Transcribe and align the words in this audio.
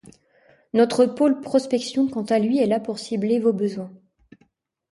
Notre 0.73 1.05
pôle 1.05 1.41
prospection, 1.41 2.07
quant 2.07 2.23
à 2.23 2.39
lui, 2.39 2.57
est 2.57 2.65
là 2.65 2.79
pour 2.79 2.97
cibler 2.97 3.39
vos 3.39 3.53
besoins. 3.53 3.93